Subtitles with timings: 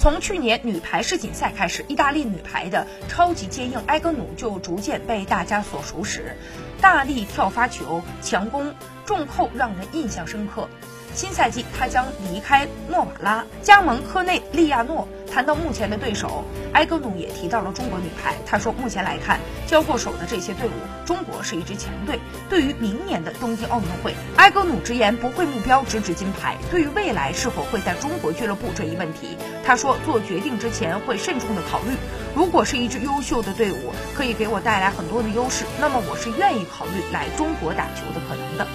[0.00, 6.38] 从去年女排世锦赛开始，意大利女排的超级接应埃格努就逐渐被大家所熟识，
[6.80, 8.74] 大力跳发球、强攻、
[9.10, 10.68] 重扣让人印象深刻。
[11.12, 15.08] 新赛季，他将离开诺瓦拉，加盟科内利亚诺。
[15.28, 18.36] 谈到目前的对手，埃格努也提到了中国女排。
[18.46, 20.72] 他说，目前来看，交过手的这些队伍，
[21.04, 22.20] 中国是一支强队。
[22.48, 26.56] 对于明年的东京奥运会，埃格努直言不会目标直指金牌。
[26.70, 31.96] 对于未来是否会在中国俱乐部这一问题，他说做决定之前会慎重的考虑。
[32.36, 38.66] 如果是一支优秀的队伍，可以给我带来很多的优势，那么我是愿意考虑来中国打球的可能的。